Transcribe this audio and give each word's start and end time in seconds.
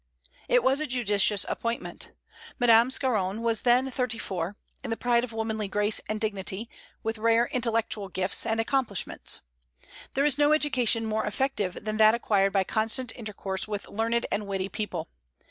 It 0.47 0.63
was 0.63 0.79
a 0.79 0.87
judicious 0.87 1.45
appointment. 1.47 2.11
Madame 2.57 2.89
Scarron 2.89 3.43
was 3.43 3.61
then 3.61 3.91
thirty 3.91 4.17
four, 4.17 4.55
in 4.83 4.89
the 4.89 4.97
pride 4.97 5.23
of 5.23 5.31
womanly 5.31 5.67
grace 5.67 6.01
and 6.09 6.19
dignity, 6.19 6.71
with 7.03 7.19
rare 7.19 7.45
intellectual 7.51 8.09
gifts 8.09 8.43
and 8.47 8.59
accomplishments. 8.59 9.41
There 10.15 10.25
is 10.25 10.39
no 10.39 10.53
education 10.53 11.05
more 11.05 11.27
effective 11.27 11.85
than 11.85 11.97
that 11.97 12.15
acquired 12.15 12.51
by 12.51 12.63
constant 12.63 13.15
intercourse 13.15 13.67
with 13.67 13.89
learned 13.89 14.25
and 14.31 14.47
witty 14.47 14.69
people. 14.69 15.07